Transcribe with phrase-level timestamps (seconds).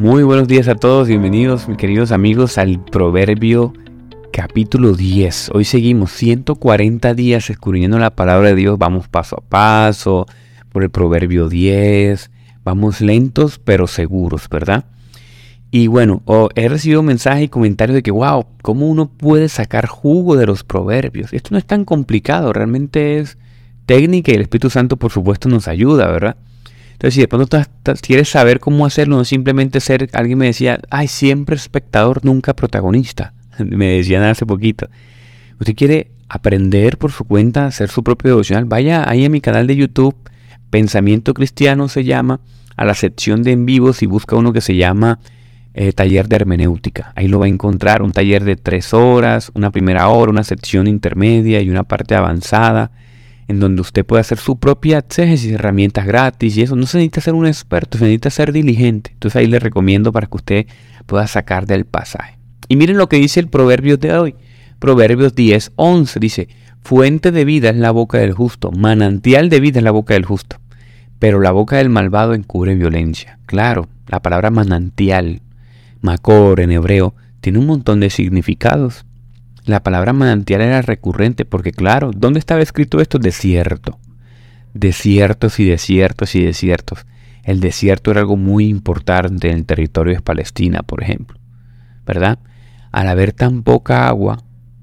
[0.00, 3.74] Muy buenos días a todos, bienvenidos mis queridos amigos al Proverbio
[4.32, 5.50] capítulo 10.
[5.52, 10.24] Hoy seguimos 140 días escudriñando la palabra de Dios, vamos paso a paso
[10.70, 12.30] por el Proverbio 10,
[12.64, 14.86] vamos lentos pero seguros, ¿verdad?
[15.70, 16.22] Y bueno,
[16.54, 20.64] he recibido mensajes y comentarios de que, wow, ¿cómo uno puede sacar jugo de los
[20.64, 21.34] proverbios?
[21.34, 23.36] Esto no es tan complicado, realmente es
[23.84, 26.36] técnica y el Espíritu Santo por supuesto nos ayuda, ¿verdad?
[27.00, 27.58] Entonces, si de pronto
[28.02, 33.32] quieres saber cómo hacerlo, no simplemente ser, alguien me decía, ay, siempre espectador, nunca protagonista.
[33.58, 34.90] Me decían hace poquito.
[35.58, 39.66] Usted quiere aprender por su cuenta, hacer su propio devocional, vaya ahí a mi canal
[39.66, 40.14] de YouTube,
[40.68, 42.40] Pensamiento Cristiano se llama,
[42.76, 45.20] a la sección de en vivos y busca uno que se llama
[45.72, 47.14] eh, Taller de Hermenéutica.
[47.16, 50.86] Ahí lo va a encontrar, un taller de tres horas, una primera hora, una sección
[50.86, 52.90] intermedia y una parte avanzada
[53.50, 56.76] en donde usted puede hacer su propia exégesis, herramientas gratis y eso.
[56.76, 59.10] No se necesita ser un experto, se necesita ser diligente.
[59.12, 60.66] Entonces ahí le recomiendo para que usted
[61.06, 62.38] pueda sacar del pasaje.
[62.68, 64.36] Y miren lo que dice el Proverbios de hoy.
[64.78, 66.48] Proverbios 10, 11 dice,
[66.80, 70.24] fuente de vida es la boca del justo, manantial de vida es la boca del
[70.24, 70.58] justo,
[71.18, 73.40] pero la boca del malvado encubre violencia.
[73.46, 75.42] Claro, la palabra manantial,
[76.00, 79.04] macor en hebreo, tiene un montón de significados.
[79.64, 83.18] La palabra manantial era recurrente porque claro, ¿dónde estaba escrito esto?
[83.18, 83.98] Desierto.
[84.74, 87.06] Desiertos y desiertos y desiertos.
[87.42, 91.38] El desierto era algo muy importante en el territorio de Palestina, por ejemplo.
[92.06, 92.38] ¿Verdad?
[92.92, 94.42] Al haber tan poca agua,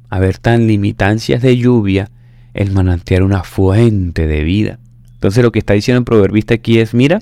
[0.09, 2.09] haber tan limitancias de lluvia,
[2.53, 4.79] el manantial era una fuente de vida.
[5.13, 7.21] Entonces lo que está diciendo el proverbista aquí es, mira,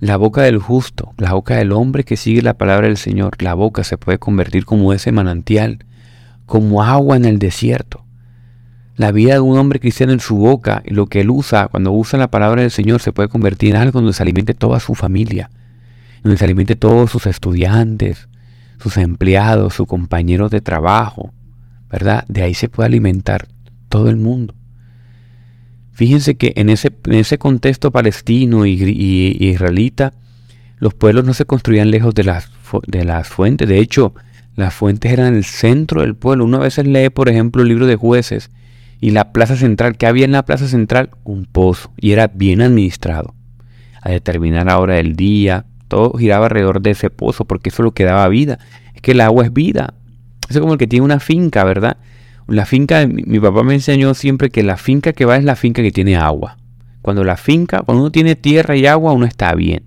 [0.00, 3.54] la boca del justo, la boca del hombre que sigue la palabra del Señor, la
[3.54, 5.84] boca se puede convertir como ese manantial
[6.50, 8.04] como agua en el desierto.
[8.96, 11.92] La vida de un hombre cristiano en su boca y lo que él usa cuando
[11.92, 14.96] usa la palabra del Señor se puede convertir en algo donde se alimente toda su
[14.96, 15.48] familia,
[16.24, 18.28] donde se alimente todos sus estudiantes,
[18.80, 21.32] sus empleados, sus compañeros de trabajo,
[21.88, 22.24] ¿verdad?
[22.26, 23.46] De ahí se puede alimentar
[23.88, 24.56] todo el mundo.
[25.92, 30.14] Fíjense que en ese, en ese contexto palestino y, israelita,
[30.78, 32.50] los pueblos no se construían lejos de las,
[32.88, 33.68] de las fuentes.
[33.68, 34.14] De hecho,
[34.60, 36.44] las fuentes eran el centro del pueblo.
[36.44, 38.50] Uno a veces lee, por ejemplo, el libro de jueces
[39.00, 39.96] y la plaza central.
[39.96, 41.10] ¿Qué había en la plaza central?
[41.24, 41.90] Un pozo.
[41.96, 43.34] Y era bien administrado.
[44.02, 45.66] A determinar la hora del día.
[45.88, 48.58] Todo giraba alrededor de ese pozo porque eso es lo que daba vida.
[48.94, 49.94] Es que el agua es vida.
[50.48, 51.96] Es como el que tiene una finca, ¿verdad?
[52.46, 55.82] La finca, mi papá me enseñó siempre que la finca que va es la finca
[55.82, 56.56] que tiene agua.
[57.02, 59.84] Cuando la finca, cuando uno tiene tierra y agua, uno está bien.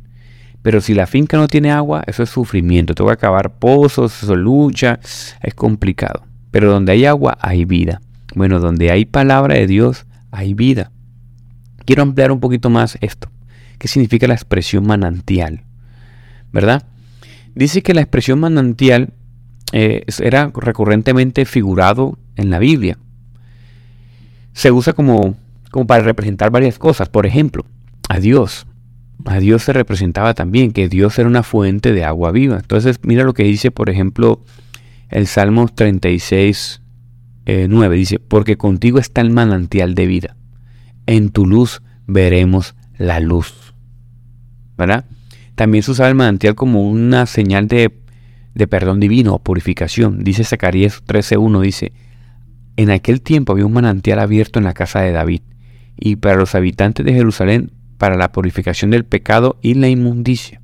[0.64, 2.96] Pero si la finca no tiene agua, eso es sufrimiento.
[2.96, 5.00] Tengo que acabar pozos, eso lucha,
[5.42, 6.26] es complicado.
[6.52, 8.02] Pero donde hay agua, hay vida.
[8.34, 10.92] Bueno, donde hay palabra de Dios, hay vida.
[11.86, 13.30] Quiero ampliar un poquito más esto.
[13.78, 15.64] ¿Qué significa la expresión manantial?
[16.54, 16.84] ¿Verdad?
[17.56, 19.10] Dice que la expresión manantial
[19.74, 22.98] eh, era recurrentemente figurado en la Biblia.
[24.54, 25.36] Se usa como,
[25.72, 27.10] como para representar varias cosas.
[27.10, 27.66] Por ejemplo,
[28.08, 28.66] a Dios
[29.26, 32.58] a Dios se representaba también, que Dios era una fuente de agua viva.
[32.58, 34.44] Entonces, mira lo que dice, por ejemplo,
[35.10, 36.82] el Salmo 36,
[37.46, 37.96] 9.
[37.96, 40.36] Dice, porque contigo está el manantial de vida.
[41.06, 43.74] En tu luz veremos la luz.
[44.78, 45.06] ¿Verdad?
[45.56, 47.94] También se usa el manantial como una señal de,
[48.56, 50.24] de perdón divino o purificación.
[50.24, 51.94] Dice Zacarías 13.1, dice,
[52.76, 55.42] en aquel tiempo había un manantial abierto en la casa de David,
[55.96, 57.72] y para los habitantes de Jerusalén
[58.04, 60.60] para la purificación del pecado y la inmundicia.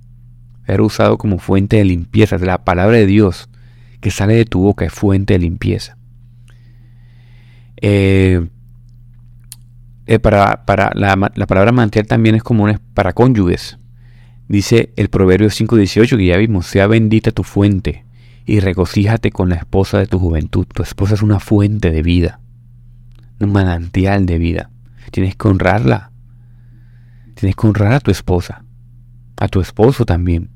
[0.67, 3.47] Era usado como fuente de limpieza de la palabra de Dios
[4.01, 5.97] que sale de tu boca es fuente de limpieza.
[7.77, 8.45] Eh,
[10.05, 11.15] eh, para, la,
[11.47, 13.79] palabra manantial también es como para cónyuges.
[14.49, 18.03] Dice el Proverbio 5.18 que ya vimos, sea bendita tu fuente
[18.45, 20.65] y regocíjate con la esposa de tu juventud.
[20.65, 22.41] Tu esposa es una fuente de vida,
[23.39, 24.71] un manantial de vida.
[25.09, 26.09] Tienes que honrarla,
[27.39, 28.65] Tienes que honrar a tu esposa,
[29.37, 30.49] a tu esposo también.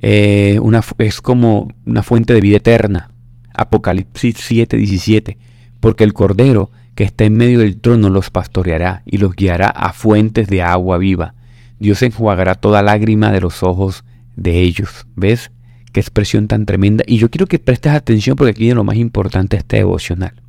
[0.00, 3.10] Eh, una, es como una fuente de vida eterna.
[3.52, 5.36] Apocalipsis 7, 17.
[5.80, 9.92] Porque el Cordero que está en medio del trono los pastoreará y los guiará a
[9.92, 11.34] fuentes de agua viva.
[11.80, 14.04] Dios enjuagará toda lágrima de los ojos
[14.36, 15.04] de ellos.
[15.16, 15.50] ¿Ves?
[15.92, 17.02] Qué expresión tan tremenda.
[17.08, 20.40] Y yo quiero que prestes atención porque aquí es lo más importante este devocional.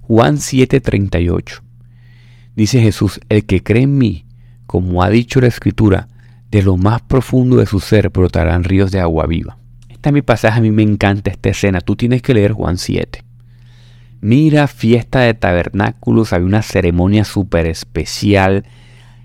[0.00, 1.67] Juan 7:38.
[2.58, 4.24] Dice Jesús, el que cree en mí,
[4.66, 6.08] como ha dicho la escritura,
[6.50, 9.58] de lo más profundo de su ser brotarán ríos de agua viva.
[9.88, 11.80] Este es mi pasaje, a mí me encanta esta escena.
[11.80, 13.22] Tú tienes que leer Juan 7.
[14.20, 18.64] Mira, fiesta de tabernáculos, había una ceremonia súper especial.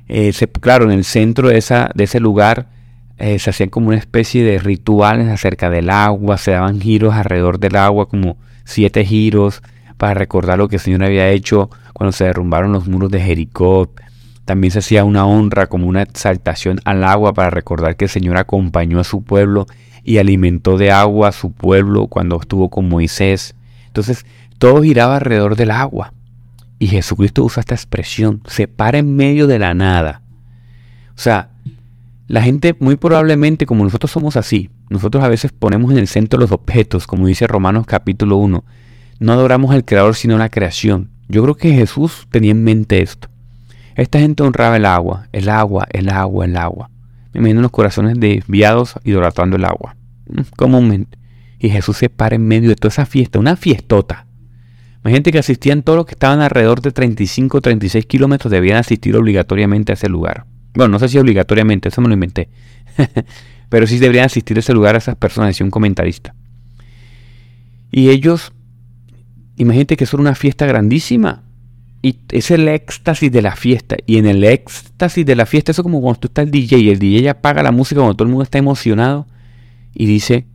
[0.07, 0.31] Eh,
[0.61, 2.67] claro, en el centro de, esa, de ese lugar
[3.17, 7.59] eh, se hacían como una especie de rituales acerca del agua, se daban giros alrededor
[7.59, 9.63] del agua, como siete giros,
[9.97, 13.91] para recordar lo que el Señor había hecho cuando se derrumbaron los muros de Jericó.
[14.45, 18.37] También se hacía una honra como una exaltación al agua para recordar que el Señor
[18.37, 19.67] acompañó a su pueblo
[20.03, 23.55] y alimentó de agua a su pueblo cuando estuvo con Moisés.
[23.87, 24.25] Entonces
[24.57, 26.13] todo giraba alrededor del agua.
[26.79, 30.21] Y Jesucristo usa esta expresión, se para en medio de la nada.
[31.15, 31.51] O sea,
[32.27, 36.39] la gente muy probablemente, como nosotros somos así, nosotros a veces ponemos en el centro
[36.39, 38.63] los objetos, como dice Romanos capítulo 1.
[39.19, 41.09] No adoramos al Creador sino la creación.
[41.33, 43.27] Yo creo que Jesús tenía en mente esto.
[43.95, 46.91] Esta gente honraba el agua, el agua, el agua, el agua.
[47.33, 49.95] Me imagino los corazones desviados idolatrando el agua.
[50.27, 51.17] Mm, comúnmente.
[51.57, 54.27] Y Jesús se para en medio de toda esa fiesta, una fiestota.
[55.03, 59.15] Imagínate que asistían todos los que estaban alrededor de 35 o 36 kilómetros, debían asistir
[59.15, 60.45] obligatoriamente a ese lugar.
[60.75, 62.49] Bueno, no sé si obligatoriamente, eso me lo inventé.
[63.69, 66.35] Pero sí deberían asistir a ese lugar a esas personas, decía un comentarista.
[67.91, 68.53] Y ellos,
[69.63, 71.43] imagínate que es una fiesta grandísima.
[72.01, 73.95] Y es el éxtasis de la fiesta.
[74.05, 76.77] Y en el éxtasis de la fiesta, eso es como cuando tú estás el DJ
[76.79, 79.25] y el DJ apaga la música cuando todo el mundo está emocionado.
[79.93, 80.45] Y dice,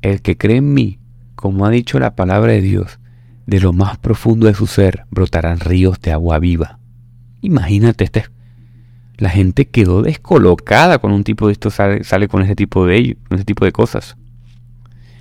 [0.00, 0.98] el que cree en mí,
[1.34, 2.98] como ha dicho la palabra de Dios,
[3.46, 6.78] de lo más profundo de su ser brotarán ríos de agua viva.
[7.42, 8.24] Imagínate, este,
[9.18, 13.36] la gente quedó descolocada con un tipo de esto sale, con ese tipo de, con
[13.36, 14.16] ese tipo de cosas.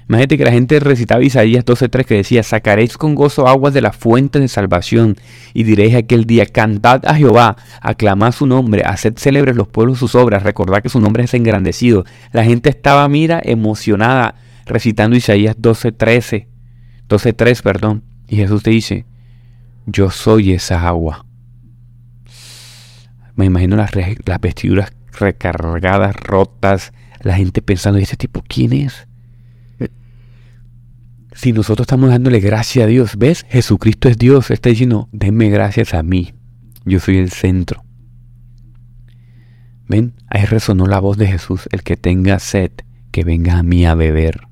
[0.08, 3.92] Imagínate que la gente recitaba Isaías 12.3 que decía, sacaréis con gozo aguas de la
[3.92, 5.16] fuente de salvación
[5.54, 10.14] y diréis aquel día, cantad a Jehová, aclamad su nombre, haced célebres los pueblos sus
[10.14, 12.06] obras, recordad que su nombre es engrandecido.
[12.32, 14.36] La gente estaba, mira, emocionada
[14.68, 16.48] recitando Isaías 12.13,
[17.10, 18.04] 12.3, perdón.
[18.28, 19.06] Y Jesús te dice,
[19.88, 21.26] yo soy esa agua.
[23.36, 29.08] Me imagino las, las vestiduras recargadas, rotas, la gente pensando, ¿y ese tipo quién es?
[31.36, 33.46] Si nosotros estamos dándole gracias a Dios, ¿ves?
[33.50, 36.34] Jesucristo es Dios, está diciendo, denme gracias a mí,
[36.86, 37.84] yo soy el centro.
[39.90, 40.14] ¿Ven?
[40.30, 42.72] Ahí resonó la voz de Jesús, el que tenga sed,
[43.12, 44.48] que venga a mí a beber.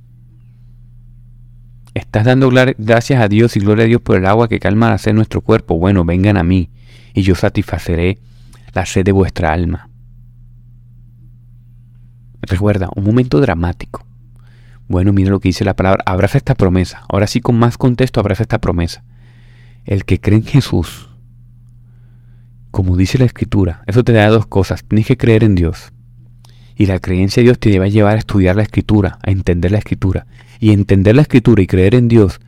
[1.93, 4.97] ¿Estás dando gracias a Dios y gloria a Dios por el agua que calma la
[4.97, 5.79] sed de nuestro cuerpo?
[5.79, 6.69] Bueno, vengan a mí
[7.13, 8.19] y yo satisfaceré
[8.73, 9.89] la sed de vuestra alma.
[12.41, 14.05] Recuerda, un momento dramático.
[14.87, 16.03] Bueno, mira lo que dice la palabra.
[16.05, 17.03] Abraza esta promesa.
[17.09, 19.03] Ahora sí, con más contexto, abraza esta promesa.
[19.85, 21.09] El que cree en Jesús,
[22.71, 24.83] como dice la Escritura, eso te da dos cosas.
[24.83, 25.93] Tienes que creer en Dios.
[26.75, 29.77] Y la creencia en Dios te debe llevar a estudiar la Escritura, a entender la
[29.77, 30.25] Escritura.
[30.59, 32.39] Y entender la Escritura y creer en Dios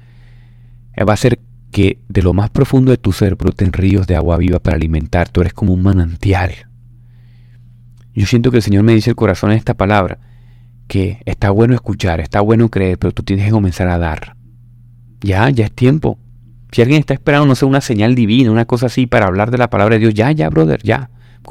[0.93, 1.39] eh, va a hacer
[1.71, 5.29] que de lo más profundo de tu ser broten ríos de agua viva para alimentar.
[5.29, 6.51] Tú eres como un manantial.
[8.13, 10.19] Yo siento que el Señor me dice el corazón en esta palabra
[10.87, 14.35] que está bueno escuchar, está bueno creer, pero tú tienes que comenzar a dar.
[15.21, 16.19] Ya, ya es tiempo.
[16.71, 19.57] Si alguien está esperando, no sé, una señal divina, una cosa así para hablar de
[19.57, 21.09] la palabra de Dios, ya, ya, brother, ya.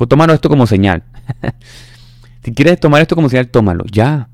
[0.08, 1.04] Tómalo esto como señal.
[2.44, 4.28] si quieres tomar esto como señal, tómalo, ya.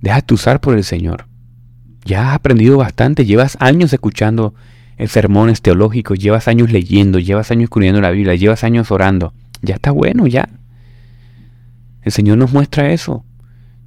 [0.00, 1.26] Déjate usar por el Señor.
[2.04, 4.54] Ya has aprendido bastante, llevas años escuchando
[5.06, 9.32] sermones teológicos, llevas años leyendo, llevas años escribiendo la Biblia, llevas años orando.
[9.62, 10.48] Ya está bueno, ya.
[12.02, 13.24] El Señor nos muestra eso.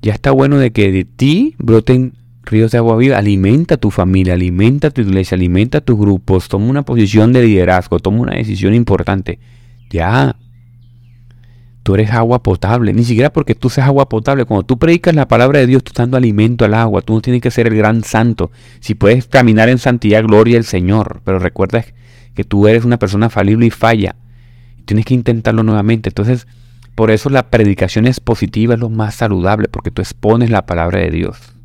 [0.04, 3.18] Ya está bueno de que de ti broten ríos de agua viva.
[3.18, 6.50] Alimenta a tu familia, alimenta a tu iglesia, alimenta a tus grupos.
[6.50, 9.40] Toma una posición de liderazgo, toma una decisión importante.
[9.90, 10.36] Ya.
[11.84, 12.92] Tú eres agua potable.
[12.92, 14.44] Ni siquiera porque tú seas agua potable.
[14.44, 17.02] Cuando tú predicas la palabra de Dios, tú estás dando alimento al agua.
[17.02, 18.52] Tú no tienes que ser el gran santo.
[18.82, 21.22] Si puedes caminar en santidad, gloria al Señor.
[21.24, 21.86] Pero recuerda
[22.36, 24.18] que tú eres una persona falible y falla.
[24.84, 26.10] Tienes que intentarlo nuevamente.
[26.10, 26.46] Entonces,
[26.96, 31.10] por eso la predicación expositiva es lo más saludable, porque tú expones la palabra de
[31.10, 31.56] Dios.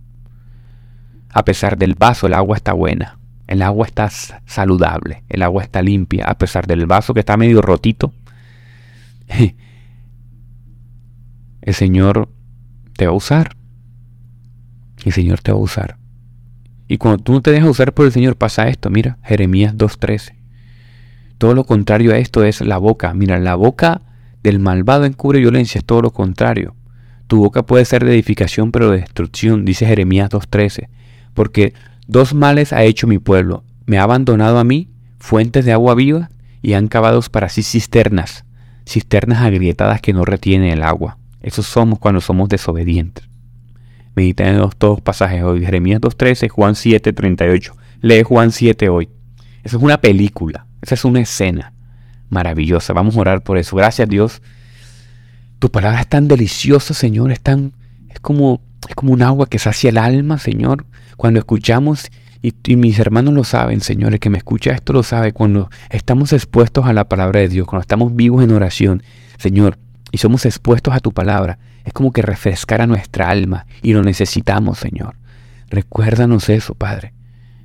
[1.30, 3.18] A pesar del vaso, el agua está buena.
[3.46, 7.62] El agua está saludable, el agua está limpia, a pesar del vaso que está medio
[7.62, 8.12] rotito.
[11.62, 12.30] El Señor
[12.96, 13.56] te va a usar.
[15.04, 15.98] El Señor te va a usar.
[16.88, 18.88] Y cuando tú no te dejas usar por el Señor, pasa esto.
[18.88, 20.34] Mira, Jeremías 2.13.
[21.36, 23.12] Todo lo contrario a esto es la boca.
[23.12, 24.00] Mira, la boca
[24.48, 26.74] del malvado encubre violencia, es todo lo contrario.
[27.26, 30.88] Tu boca puede ser de edificación, pero de destrucción, dice Jeremías 2.13.
[31.34, 31.74] Porque
[32.06, 33.62] dos males ha hecho mi pueblo.
[33.84, 34.88] Me ha abandonado a mí,
[35.18, 36.30] fuentes de agua viva,
[36.62, 38.44] y han cavado para sí cisternas,
[38.86, 41.18] cisternas agrietadas que no retienen el agua.
[41.42, 43.28] Eso somos cuando somos desobedientes.
[44.16, 47.72] Medita en los dos pasajes hoy, Jeremías 2.13, Juan 7.38.
[48.00, 49.10] Lee Juan 7 hoy.
[49.62, 51.72] Esa es una película, esa es una escena
[52.30, 52.92] maravillosa.
[52.92, 53.76] Vamos a orar por eso.
[53.76, 54.42] Gracias Dios
[55.58, 57.72] Tu palabra es tan deliciosa, Señor, es tan,
[58.08, 60.86] es como, es como un agua que sacia el alma, Señor.
[61.16, 62.10] Cuando escuchamos,
[62.42, 65.70] y, y mis hermanos lo saben, Señor, el que me escucha esto lo sabe, cuando
[65.90, 69.02] estamos expuestos a la palabra de Dios, cuando estamos vivos en oración,
[69.38, 69.78] Señor,
[70.12, 74.02] y somos expuestos a tu palabra, es como que refrescar a nuestra alma y lo
[74.02, 75.16] necesitamos, Señor.
[75.70, 77.12] Recuérdanos eso, Padre,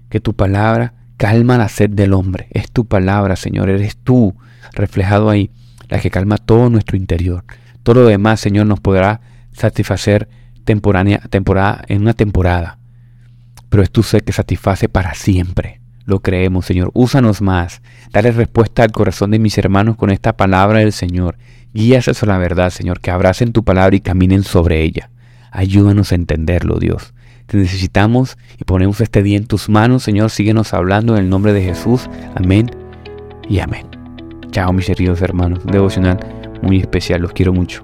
[0.09, 2.47] que tu palabra calma la sed del hombre.
[2.51, 4.35] Es tu palabra, Señor, eres tú
[4.71, 5.51] reflejado ahí,
[5.89, 7.43] la que calma todo nuestro interior.
[7.83, 10.29] Todo lo demás, Señor, nos podrá satisfacer
[10.63, 12.77] temporánea, temporada, en una temporada.
[13.69, 15.81] Pero es tu sed que satisface para siempre.
[16.05, 16.91] Lo creemos, Señor.
[16.93, 17.81] Úsanos más.
[18.11, 21.37] Dale respuesta al corazón de mis hermanos con esta palabra del Señor.
[21.73, 25.09] Guías a la verdad, Señor, que abracen tu palabra y caminen sobre ella.
[25.51, 27.13] Ayúdanos a entenderlo, Dios.
[27.47, 30.29] Te necesitamos y ponemos este día en tus manos, Señor.
[30.29, 32.09] Síguenos hablando en el nombre de Jesús.
[32.35, 32.69] Amén
[33.49, 33.92] y amén.
[34.53, 35.65] Chao, mis queridos hermanos.
[35.65, 36.19] Devocional
[36.61, 37.21] muy especial.
[37.21, 37.83] Los quiero mucho.